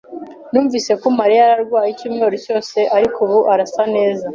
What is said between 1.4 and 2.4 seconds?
yari arwaye icyumweru